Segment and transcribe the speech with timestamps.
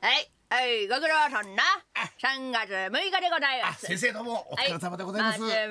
[0.00, 1.62] はい、はい、ご苦労さんな。
[2.22, 3.84] 3月6日でございます。
[3.84, 5.40] 先生どうもお疲れ様でございます。
[5.40, 5.64] 松村は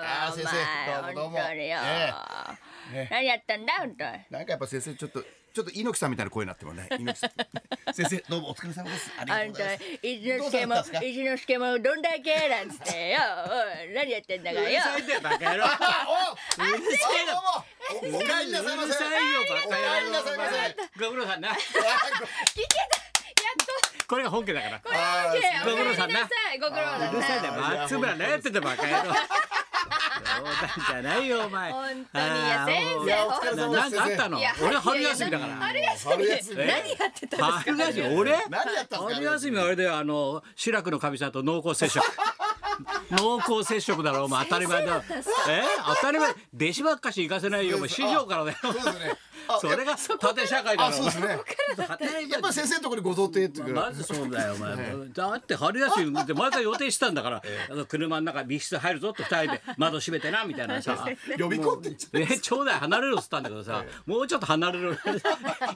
[0.00, 3.08] おあー先生どうも前どうも。
[3.10, 4.10] 何やったんだ本当に。
[4.30, 5.24] なんかやっぱ先生ちょっと
[5.54, 6.86] ちょっと猪木さんみたいな声になってもね。
[6.98, 7.94] 猪木さん。
[7.94, 9.10] 先生どうもお疲れ様です。
[9.18, 9.84] ありがとうございます。
[10.02, 13.18] 一之輔も一之輔もどんだけなんつってよ。
[13.50, 14.66] お い何やってんだかよ。
[14.66, 15.66] うるさいんだよバカ野郎。
[15.66, 16.06] あ
[16.60, 18.86] おうるさいなどうもおお帰りなさいませ。
[18.86, 18.86] う。
[18.86, 19.42] るさいよ
[20.98, 22.93] バご苦労さんな聞け
[24.06, 24.78] これが本家だから。
[24.80, 24.88] と。
[24.88, 25.70] これだけ。
[25.70, 26.20] ご苦労さんな。
[26.60, 27.54] ご苦労さんうるさいんだよ。
[27.54, 29.14] あー松村何やってんだバカ野郎。
[30.24, 31.72] 冗談じゃないよお前。
[31.72, 32.24] 本当に。
[32.24, 34.38] いやなんかあったの？
[34.62, 35.54] 俺春休みだから。
[35.56, 36.56] 春休み。
[36.58, 37.46] 何やってたんですか？
[37.52, 38.16] 春休み？
[38.16, 38.30] 俺？
[38.50, 39.14] 何やったんですか。
[39.14, 42.04] 春休みはあれだよあの志らくのかみさんと濃厚接触
[43.16, 44.94] 濃厚接触だろお前当たり前だ。
[44.96, 45.02] ろ
[45.48, 45.62] え？
[45.86, 46.30] 当たり前。
[46.30, 47.76] 弟子ばっかし行かせないよ。
[47.76, 48.58] お前師匠からだよ。
[49.60, 51.38] それが縦社会だあろそうですね。
[51.76, 52.28] 当たり前。
[52.28, 53.80] やっぱり先生のところにご贈呈っていうか。
[53.82, 54.76] まずそうだよお前、
[55.12, 61.06] だって春休みってまた予定してたんだから、あの車の中密室入るぞって二人で 窓閉めてなみたいなさ。
[61.38, 62.20] 呼び込んでんじゃん。
[62.20, 64.96] ね、ちょうだい離れろっつったんだけどさ、もうちょっと離れろ。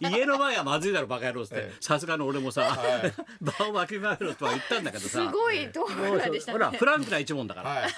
[0.00, 1.72] 家の前はまずいだろバカ野郎っつって。
[1.80, 2.78] さすがの俺もさ、
[3.41, 5.18] 場をわきまえろとは言ったんだけどさ。
[5.20, 6.78] すごいところでしたほらね。
[6.78, 7.90] フランクな一問だから、はい。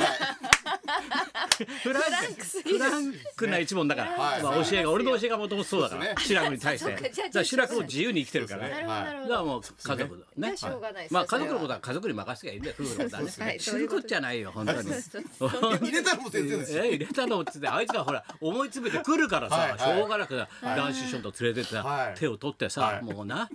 [1.82, 2.02] フラン
[2.34, 4.42] クフランクな一問だから、はい。
[4.42, 6.90] まあ、教えが俺の教えがもともとそうだから、志らくに対して。
[6.90, 7.28] そっか。
[7.30, 8.70] じゃ志らくも自由に生きてるからね。
[8.70, 9.22] なるほどなるほど。
[9.22, 10.56] だからもう家族だね。
[10.56, 11.46] じゃあしょうがないですまあそれは。
[11.46, 12.74] 家族のことは家族に任せていいんだよ。
[12.78, 13.32] 夫婦のことはね。
[13.38, 13.60] はい。
[13.60, 14.90] 知ることじゃないよ本当に。
[15.80, 16.84] 入れたのも先生ですよ。
[16.84, 19.78] え入れたのっつってあいつがほら思い詰めてくるからはい。
[19.78, 21.84] さしょうがなくさ男子師匠と連れてってはい。
[22.14, 23.02] さ手を取ってさはい。
[23.02, 23.48] もうな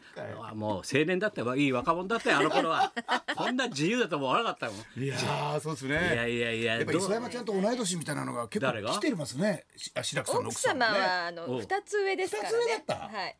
[0.53, 2.91] もう青年だっていい若者だってあの頃は。
[3.35, 5.03] こんな自由だと思わなかったもん。
[5.03, 6.31] いやーそうですいやね。
[6.31, 8.89] いやいややっぱどう磯山ちゃんと同い年みたいなのが結誰が？
[8.93, 9.65] 構来てますね。
[9.75, 10.61] しあ白くさんの奥奥。
[10.61, 12.57] 様はあのお二つ上ですからね。
[12.57, 12.95] 二つ上だった？
[13.17, 13.37] はい。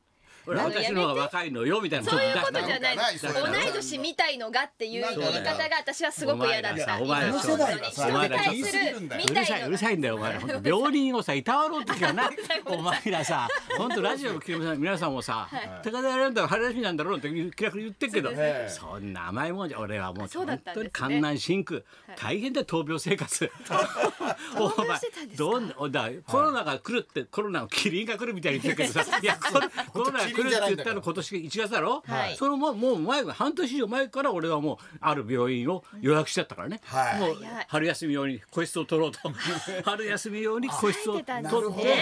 [0.48, 2.10] 私の方が若いのよみたいな。
[2.10, 2.96] そういうことじゃない。
[2.96, 7.02] なんかない同い年みたいのがっていう言い方が私はすごく嫌だった。
[7.02, 10.34] お前ら人に対するみうるたいのさいうるさいんだよお前。
[10.34, 12.30] ら本当病人をさいたわろうって気がな
[12.66, 13.48] お前らさ
[13.78, 15.50] 本当ラジオの聞いて皆さんもさ
[15.84, 18.32] 「高田やるんだろ春休みなんだろう」って気楽に言ってるけど
[18.70, 21.82] そんな甘いもんじゃ俺はもう本当に観南真空
[22.16, 23.52] 大変だよ闘病生活。
[24.58, 25.00] お前
[25.36, 32.04] どんなおだコロナが来るってコロナのキリンが来るみたいに言ってるけどさ いやコロコロナが来るって言ったの今年1月だろ？
[32.08, 32.36] はい。
[32.36, 36.82] そのもうもう前半年以上前から俺はもうある病院を予約してたからね。
[36.86, 37.20] はい。
[37.20, 37.38] もう
[37.68, 39.20] 春休み用に個室を取ろうと。
[39.84, 41.44] 春休み用に個室を取ね。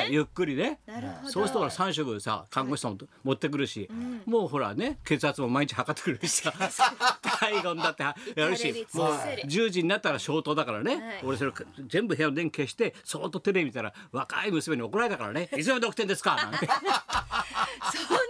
[0.05, 0.79] ってゆっくりね。
[1.25, 3.89] そうするとほら3食さ看護師さんも持ってくるし、
[4.25, 6.53] もうほらね血圧も毎日測ってくれるしさ。
[7.39, 8.87] 体温だってやるし。
[8.93, 11.21] もうくせり10時になったら消灯だからね、はい。
[11.23, 11.51] 俺それ
[11.87, 16.67] 全部部屋の電気消してそーっとテレビ見たら若い娘に怒られたからね「いつまで起きてんですか?」なんて。
[16.67, 18.22] そんな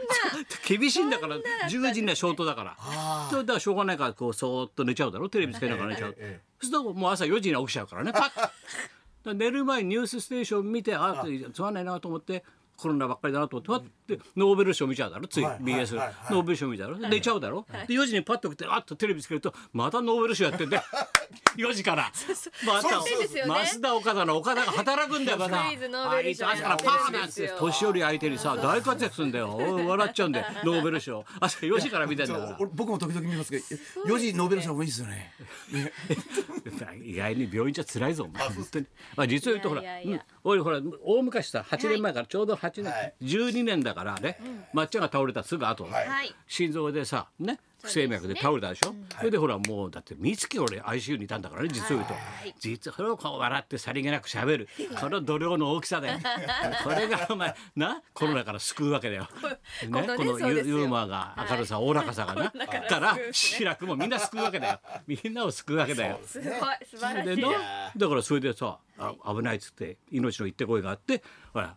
[0.67, 2.77] 厳しいんだから10時には消灯だから。
[3.29, 8.13] それだからしょうがないからこうそーっと寝ちゃうだろテレビつけながら寝ちゃう、ええそうするともう朝4時には起きちゃうからね。
[8.13, 9.33] パッ。
[9.33, 11.23] 寝る前にニュースステーション見てあ
[11.53, 12.43] つまんないなと思って
[12.83, 15.27] コロナばっかりだなと思ってノーベル賞見ちゃうだろ？
[15.27, 15.95] ついはい BS
[16.31, 17.09] ノーベル賞見ちゃうだろ？
[17.09, 17.65] 寝ちゃうだろ？
[17.87, 20.79] で4時にパッと起きてあっとテレビつけるとまたノーベル賞やってんで
[21.57, 22.11] 4 時から。
[22.65, 29.57] また増田岡田の岡田が働くんだよまたクイズノーベル賞あいつ朝からパーンなんて年寄り相手にさ大活躍するんだよ。
[29.87, 30.45] 笑っちゃうんだよ。
[30.63, 31.25] ノーベル賞。
[31.39, 33.63] 朝4時から見てんだから俺僕も時々見ますけど
[34.15, 35.31] 4時ノーベル賞もいいですよね。
[37.03, 38.85] 意外に病院じゃ辛いぞお前本当に、
[39.15, 39.81] まあ、実を言うとほら
[40.43, 43.13] 俺ほら大昔さ8年前からちょうど8年、はい。
[43.21, 44.39] 12年だからね、
[44.73, 45.87] まっちゃんが倒れたすぐ後、
[46.47, 48.95] 心臓でさね不整脈で倒れたでしょ？
[49.17, 52.13] それでほらもうだって三月俺 ICU にいたんだからね実を言うと、
[52.61, 54.69] 実はそれをこう笑ってさりげなくしゃべる
[55.01, 56.17] この度量の大きさだよ。
[56.83, 58.01] これがお前な？
[58.13, 59.27] コロナから救うわけだよ、ね、
[59.91, 62.51] このユーモアが明るさおおらかさがな、
[62.87, 64.79] から志らくもみんな救うわけだよ。
[65.05, 66.21] みんなを救うわけだよ。
[66.25, 66.53] すごい。
[66.89, 67.99] 素晴らしい。
[67.99, 71.75] だからそれでさ、あ危ないっつって命の言ってこいがあってほら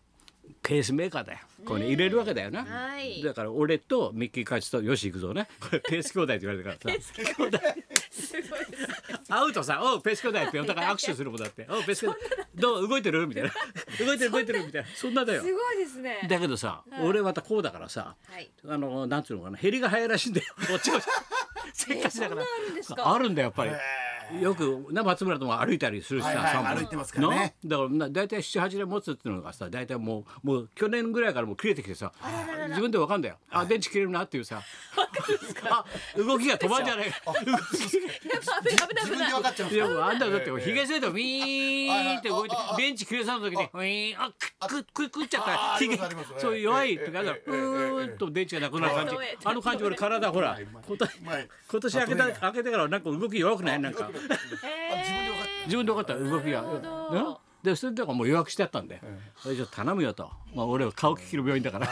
[0.63, 1.39] ペースメーカーだよ。
[1.65, 3.21] これ、ね、入れるわけだよな、はい。
[3.21, 5.47] だから俺とミッキーカチとよし行くぞね。
[5.59, 7.01] これペース兄弟って言われてからさ。
[7.01, 7.57] すごいで
[8.11, 8.43] すね。
[9.29, 12.17] 会うとさ「おうペース兄弟」ってお互い握手するもんだって「おうペース兄弟。
[12.55, 12.87] どう？
[12.87, 13.51] 動いてる?」みたいな
[14.05, 14.87] 「動いてる動いてる」みたいな。
[14.95, 15.41] そんなだよ。
[15.43, 16.25] すごいですね。
[16.29, 18.49] だけどさ、俺またこうだからさ、はい。
[18.67, 19.57] あのなんつうのかな。
[19.57, 20.47] ヘリが早いらしいんだよ。
[20.67, 20.99] こっちも。
[21.73, 22.43] せっかちだから。
[22.43, 23.13] そんなあるんですか。
[23.13, 23.71] あるんだよやっぱり
[24.41, 26.79] よくな松村とも歩いたりするしさ、はいはい散歩。
[26.79, 27.55] 歩いてますからね。
[27.63, 32.11] なだからな大体78年持つっていうのがさ大体もうもう去年ぐらいからもう切れてきてさ
[32.69, 33.37] 自分でわかんだよ。
[33.49, 34.61] あ電池切れるなっていうさ。
[35.69, 35.85] あ
[36.17, 37.11] 動きが止まんじゃない。
[37.11, 39.77] か動きが自分で分かっちゃうんですかい。
[39.77, 44.31] やもうあんただってヒゲセットウィーンって動いて電池切れそうな時にウィーンあ
[44.67, 49.13] くくくくっちゃったらあヒゲありますありますそういう弱い時あるからうーんと電池がなくなる感じ
[49.43, 54.09] あの感じ俺体ほら今年まい今年開けた開けてからなんか動き弱くないなんか
[55.65, 56.17] 自分で分かった。
[56.17, 56.61] 動きが。
[56.61, 59.01] ねでそれだからもう予約してあったんで
[59.41, 61.87] 「それじゃ頼むよ」と「まあ、俺は顔利きの病院だから。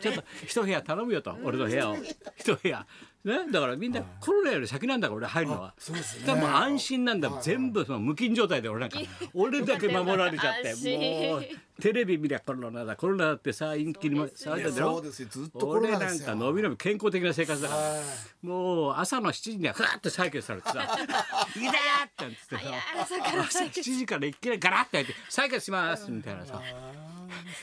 [0.00, 1.96] ちょっと一部屋頼むよ」と俺の部屋を。
[2.38, 2.86] 一部屋。
[3.26, 5.74] ね、だからみんなコロナより先なんだから俺入るのは。
[5.78, 6.26] そうですね。
[6.28, 9.00] だからもう安心なんだ全部その無菌状態で俺なんか
[9.34, 10.74] 俺だけ守られちゃって
[11.32, 11.44] もう
[11.82, 15.28] テレビ見りゃコロナだコロナだってさ一気に騒いだんだろそうですよ。
[15.28, 16.26] ずっとコロ俺なんナですよ。
[16.28, 18.00] か伸び伸び健康的な生活だから
[18.42, 22.60] もう朝の7時にはふわっと採血されてさ「いだー!」ってってさ
[23.00, 26.62] 朝から朝7時からいきなりガラッて開いて「採血します」みたいなさ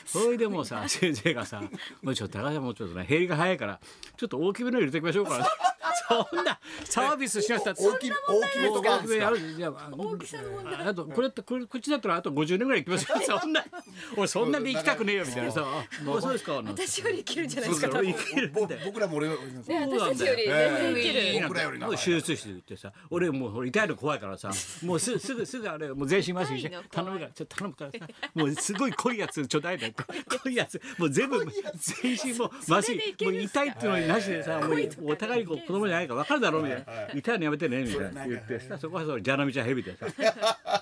[0.06, 1.62] それでもうさ先生がさ
[2.02, 3.80] 「もうちょっと高橋さんもうちょっとね減りが早いから
[4.16, 5.46] ちょっと大きめの入れておきましょうか」
[6.08, 8.14] そんなサービスしましたって大き大
[8.52, 9.24] きめとかですか？
[9.24, 13.64] やるじゃあ大きさの問題あとこれってこれこっちだったらあと50年ぐらい行きますよそんな
[14.16, 15.52] 俺そんなに行きたくねえよみたいな。
[15.52, 15.64] さ
[16.04, 16.20] 「もう。
[16.22, 16.32] そう。
[16.32, 17.88] ですか」私より生きるんじゃないですか
[18.84, 21.42] 僕らも俺私たちより全然生きる。
[21.48, 24.50] 僕らよりう手術室行ってさ俺もう痛いの怖いからさ
[24.82, 27.98] もうすすぐすぐあれもう全身麻酔して頼むからちょっと頼むからさ
[28.34, 29.94] もうすごい濃いやつちょうだいね
[30.42, 30.80] 濃いやつ。
[30.98, 36.84] もう全部全身もう麻酔もう痛いっていうのになしでさもうお互いにこう子供じゃないから分かるだろうみたいな。
[37.14, 38.26] 痛いのやめてねみたいな。
[38.26, 40.06] 言ってさそこはそのジャナミちゃんヘビでさ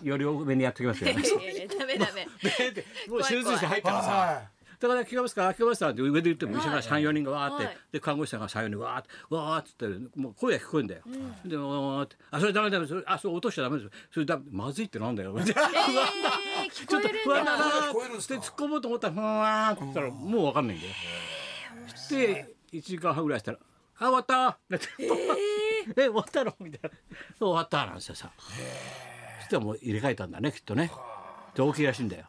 [0.02, 2.26] より多めにやってきますよ いやいやいやダメダメ。
[2.72, 4.42] でもう手術室入ったらさは
[4.82, 7.76] だから聞こえますか聞こえますかって上で言っても後ろから三四人がわーって、はい。
[7.92, 11.02] で看護師さんが三四人わーってわーっつってもう声が聞こえんだよ。
[11.44, 13.84] でわーってあそれダメダメそれあそれ落としちゃダメです。
[13.84, 15.34] よそれダメまずいってなんだよ。
[15.38, 20.92] えー、聞ちょっとこえる不安だなーって突っ込もうと思ったらふわーって言ったらもうわかんないんだよ。
[22.10, 23.58] で一時間半ぐらいしたら
[24.02, 26.96] 「あ終わった!」なんてえ終わったの?」みたいな
[27.38, 28.30] 「終わった」なんですよさ。
[29.40, 30.90] そしたらもう入れ替えたんだねきっとね。
[31.54, 32.26] で大きいらしいんだよ。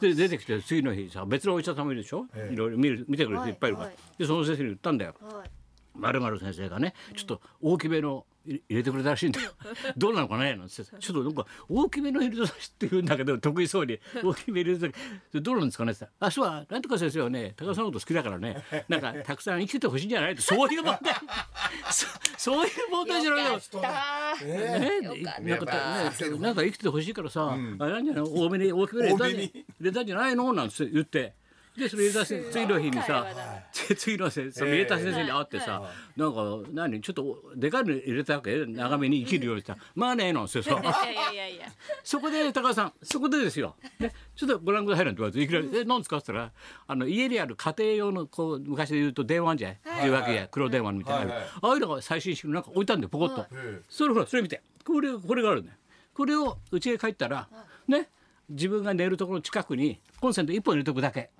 [0.00, 5.14] で出てきて次の日さ別のお医者さんもいるでしょ、いろいろ見る見てくれる人いっぱいいるから、はいはいでその先生に言ったんだよ。
[5.20, 5.50] はい
[5.94, 9.50] まるまる先生がねちょっと大きめの入れてくれたらしいんだよ。
[9.96, 10.56] どうなのかね？
[10.56, 14.94] なんてちょっとなんか大きめの入れてほしいって言うんだけど得意そうに大きめ入れて
[15.40, 18.62] どうなんですかねって言ったらあそうはなんとか先生はね高田さんのこと好きだからね。
[18.88, 20.32] なんかたくさん生きててほしいんじゃない？
[20.32, 21.14] ってそういう問題。
[21.90, 22.06] そ
[22.38, 25.00] そういう問題じゃないよね、
[25.42, 28.24] なんかまあね、なんか生きててほしいからさ、あれなんじゃない？
[28.24, 30.52] 多めに大きめに入れたんじゃないの？
[30.52, 31.34] なんて言って。
[31.78, 33.26] でそれ入れたせ次の日にさ
[33.72, 35.82] 次のせその入れた先生に会ってさ、
[36.16, 38.66] なんか何ちょっとでかいの入れたわけ？
[38.66, 39.76] 長めに生きるようにした。
[39.94, 40.64] まあねなんですよ。
[40.64, 41.66] いやいやいやいや。
[42.02, 46.52] そこで高橋さんそこでですよ、ね、ちょっとご覧くださいなんて言われていきなり「え何ですか?」って言ったら
[46.86, 50.08] あの家にある家庭用のこう昔で言うと電話じゃない。
[50.08, 53.46] 受話器や黒電話みたいな、ああいうのが最新式のなんか置いたんでポコッと、
[53.88, 54.62] それほらそれ見て。
[54.84, 55.76] これこれがあるね
[56.14, 57.48] これを家へ帰ったら
[57.86, 58.08] ね
[58.48, 61.30] 自分が寝るところの近くにコンセント一本入れとくだけ、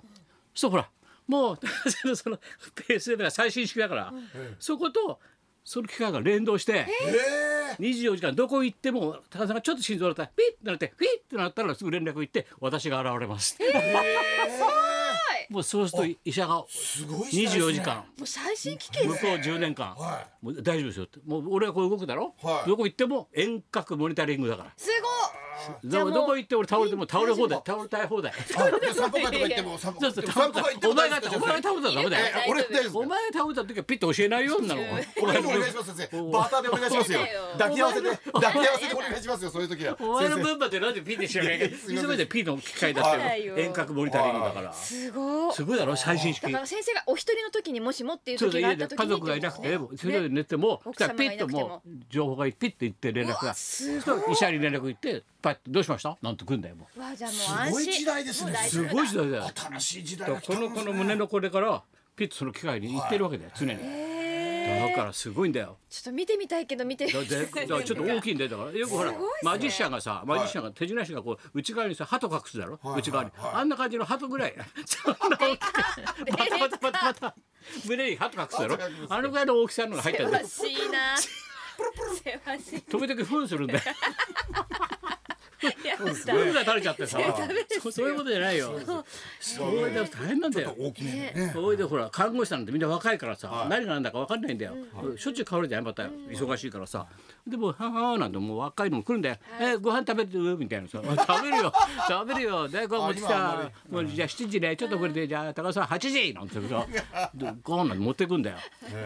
[0.54, 0.88] そうほら
[1.26, 1.58] もう
[2.16, 2.38] その
[2.86, 4.14] ペースが最新式だから、
[4.58, 5.20] そこと
[5.62, 6.86] その機械が連動して。
[7.06, 7.48] え
[7.78, 13.58] 24時間どこ行っても高田さんがちょっと心臓だったらピッてなってフィッてなったらすぐ連絡行って私が現れます、
[15.50, 17.96] もうそうすると医者がすごい時代ですね24時間。
[17.96, 21.20] もう最新機器向こう10年間、はもう大丈夫ですよって。
[21.24, 22.68] もう俺はこう動くだろ、はい。
[22.68, 24.72] どこ行っても遠隔モニタリングだから。
[24.76, 28.32] すじゃあもうどどこ行って俺倒れても倒れ放題倒れたい放題。
[28.32, 32.26] 散歩会とか行っても散歩そうそう散歩会行ってもお前がお前が倒れたらダメだよ。
[32.46, 32.82] え俺大丈夫。
[32.82, 37.20] ですお前が倒れた時はピッと教えないようになのお願いします先生バーターでお願いしますよ。
[37.58, 39.96] 抱き合わせで抱き合わせでお願いしますよそういう時は。
[40.00, 43.46] お前の分までなんでピッてしなきゃいけないすいつまでピッの機械だってはい。
[43.46, 44.72] 遠隔モニタリングだから。
[44.72, 45.96] すごいすごいだろ？
[45.96, 46.43] 最新式。
[46.43, 49.79] だから先生がお一人の時にもしもっていう時があった時に家族がいなくてね。
[49.96, 51.69] それで寝てもピッとがいなくても。
[51.69, 53.55] もう情報がピッていって連絡が。
[54.32, 56.17] 医者に連絡行ってパッとどうしました？
[56.20, 57.00] なんて来んだよもう。
[57.00, 58.52] わあじゃあもうすごい時代ですね。
[58.69, 59.50] す夫ごい時代だよ。
[59.55, 61.82] 新しい時代だからこのこの胸のこれから
[62.17, 63.78] ピッとその機械に行ってるわけだよ常に。
[63.78, 65.78] だからすごいんだよ。
[65.88, 68.72] ちょっと見てみたいけど見てだでだからちょっと 大きいんだよだから。
[68.72, 69.50] よくほらすごいっすね。
[69.52, 72.78] マジシャンがさマジシャンが手品師がこう内側にさ鳩隠すだろ？
[72.96, 73.31] 内側に。
[73.38, 74.55] あんな感じの鳩ぐらい。
[74.84, 77.34] そんな大きくバタバタバタバタ
[77.86, 78.78] 胸に鳩隠すだろ？
[79.08, 80.46] あのぐらいの大きさのが入ったんだよ。
[80.46, 82.78] せわしいなせわしい。
[82.90, 83.81] 止めてくふんするんだよ。
[85.58, 87.19] 分が垂れちゃってさ
[87.91, 88.08] そう。
[88.08, 88.12] い。
[88.12, 88.79] うことじゃないよ。
[89.41, 90.74] それで大変なんだよ。
[90.79, 94.74] 大きめそれでほら看護師さんなんてみんな若いからさ、何が何だか分かんないんだよ、
[95.17, 97.06] しょっちゅう変わるじゃんまた忙しいからさ。
[97.46, 101.72] でも「はは」なんてもう若いのも来るんだよ「えご飯食べてる?」みたいなさ「食べるよ。
[102.08, 102.69] 食べるよ。
[102.69, 104.77] でご飯持ってきたもうじゃあ7時ね。
[104.77, 106.86] ちょっとこれでじゃあ高田さん8時」なんてさ
[107.34, 108.56] でご飯なんて持ってくんだよ、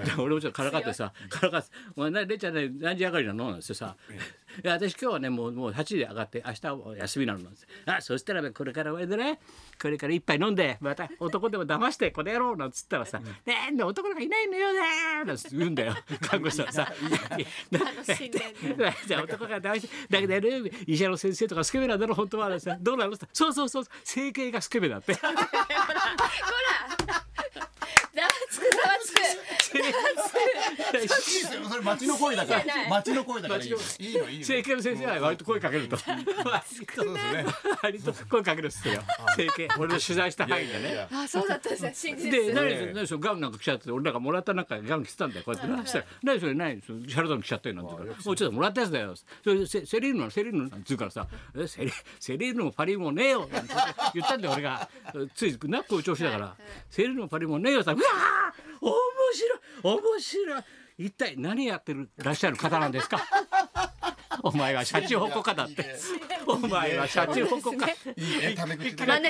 [0.04, 3.96] で俺もちょっとからかってさ「からかってお前なれちゃんね何時上がりなの?」なんてさ
[4.62, 9.38] 「いや私今日はねもうもう8時で上がって明日は休みなの」なんてあそしたらねこれから俺でね。
[9.80, 15.96] これから一杯飲んでまた男でも騙してこの野郎なんつったらさ「ねえ男なんかいないのよね」なんつって言うんだよ。
[16.22, 16.92] 看護師さんさ。
[17.72, 18.40] 楽しんで
[19.06, 22.60] じゃあ男が騙してだけどね医者の先生とかスケベなんだろ本当は。
[22.60, 23.16] さどうなの？
[23.16, 23.84] さそうそうそう。
[24.04, 25.32] 整形がスケベだって ほら
[28.14, 29.12] ざわつくざわつ
[29.72, 32.62] くいいですよそれ町の声だから。
[32.88, 33.76] 町の声だからいいの。
[33.76, 34.44] いいのいいの。
[34.44, 35.96] 整形の先生は割と声かけると。
[35.96, 37.44] そうですね。
[37.82, 39.02] 割と声かけるっすよ。
[39.36, 41.08] 整形俺の取材した範囲でね。
[41.12, 41.92] あそうだったんですね。
[41.94, 45.68] 真実で何それ何それガンなんか来ちゃって俺なんかもらったなんかガン来てたんだよこうやって。
[45.68, 48.18] なしたら何それ何それシャルドン来ちゃったよなんて言うから。
[48.24, 49.14] おいちょっともらったやつだよ。
[49.16, 53.74] それセセリーヌなのセリーヌなんて言うからさえセリセリーヌもパリもねえよなんて
[54.14, 54.88] 言ったんだよ俺が。
[55.34, 56.56] ついなこういう調子だから。
[56.90, 58.92] セリーヌもパリもねえよさうわー面
[59.32, 60.62] 白い面白い
[61.06, 63.18] 一体何やってるらっしゃる方なんですか？
[64.44, 65.96] お前はシャチホコかだって。
[66.46, 67.86] お前はシャチホコか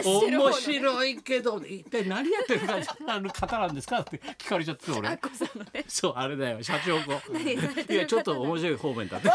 [0.03, 5.19] 面白いけど一体何やってるかあの方なんですかって聞かれちゃって俺
[5.87, 7.13] そうあれだよ社長子。
[7.31, 9.29] 何されていやちょっと面白い方面だって。
[9.29, 9.35] す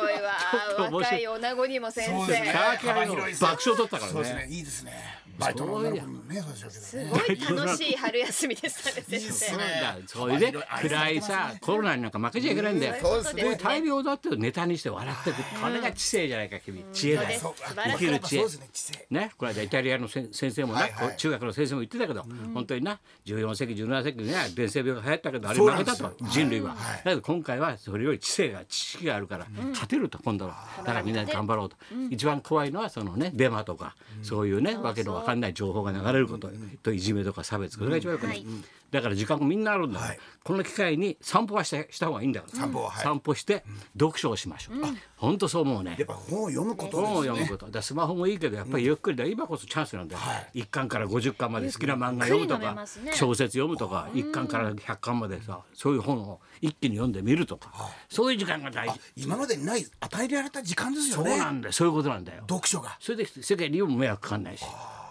[0.00, 0.34] ごいわ。
[0.76, 1.22] と面白い。
[1.22, 2.52] 若い女子にも先そうですね。
[2.82, 4.46] 生爆笑取ったからそうですね。
[4.46, 5.22] ねいいですね。
[5.38, 9.32] バイトの女の子にもねそうでしょうけどすねごい楽しい春休みでしたね先い生。
[9.32, 9.96] そうだ。
[10.06, 12.94] それで暗いさコロナになんか負けちゃいけないんだよ。
[12.94, 13.42] すね。
[13.42, 16.84] こういう大病だってネタにして笑ってくこれが知性じゃないか君。
[16.92, 17.54] 知恵だよ。
[17.74, 21.08] 生きる知恵そうですね知性ね、これはイタリアの先生もね、はいはい。
[21.08, 26.96] こう中学の先生も言ってたけど、本当にな14世紀17世紀にね伝染病が流行ったけどあれ負けたと人類は、はい。
[27.04, 30.66] だけど今回はそれより知性が知識があるから、勝てると今度は。
[30.78, 31.76] だからみんなで頑張ろうと、
[32.10, 36.50] 一番怖いのはそのねデマとか、そういうねわけのわかんない情報が流れること、
[36.82, 38.46] といじめとか差別これが一番よくない、はい
[38.92, 40.18] だから時間もみんなあるんだはい。
[40.44, 43.02] この機会に散歩はしたした方がいいんだから散歩ははい。
[43.02, 43.64] 散歩して
[43.98, 44.76] 読書をしましょう、
[45.16, 45.96] 本当そう思うね。
[45.98, 47.38] やっぱ本を読むこと本をですね。
[47.38, 50.60] 読むこと、だスマホもいいけどやっぱりゆっくりだ、今こそチャンスなんだよ、はい。
[50.60, 57.72] 一巻から50巻まで好きな漫画読むとか、ね小説読むとか一巻から100巻までさそういう本を一気に読んでみるとか、
[58.10, 61.72] そういう時間が大事、今までにない与えられた時間ですよそうねなんだよ。
[61.72, 62.42] そういうことなんだよ。
[62.48, 62.96] 読書が。
[63.00, 64.64] それで世界にも迷惑かかんないし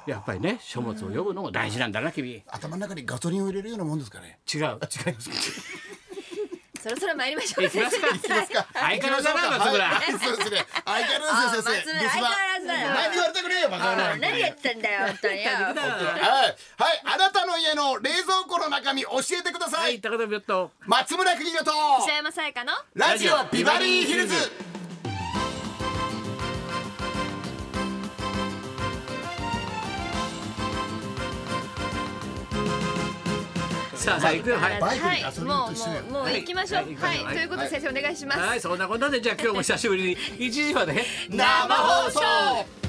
[0.08, 2.32] やっぱりね書物を読むのも大事なんだな君。
[2.32, 4.40] 違う頭の中にガソリンを入れるようなもんですかね。
[4.52, 5.00] 違います。
[5.00, 5.12] か
[6.82, 7.64] そろそろ参りましょう。
[7.66, 8.08] 行きますか。
[8.10, 8.58] 先生。
[8.58, 10.12] はい相変わらずだな松村、はい。
[10.12, 10.66] そうですね。
[10.84, 11.70] 相変わらず先生。
[11.70, 12.90] あ松村相変わらずだよ。
[12.90, 14.04] 何言われたくねえよバカ野郎。
[14.06, 15.50] あ何やってんだよ本当によ。
[15.52, 20.02] はい、はい、あなたの家の冷蔵庫の中身教えてくださはいい。
[20.02, 20.72] 高田病と。
[20.88, 21.72] 松村邦乃と。
[22.00, 22.74] 石山さやかの。
[22.96, 24.71] ラジオビバリーヒルズ。
[34.02, 34.50] さあさあ行く。
[34.50, 34.82] よはい。
[34.82, 36.84] バイクにはいガソリンもうと一緒だよもうもう行きましょう。
[36.84, 36.96] はい。
[36.96, 37.36] はい、はい。
[37.36, 38.60] ということで先生お願いします、はい。
[38.60, 42.81] そんなことでじゃあ今日も久しぶりに1時まで生放送。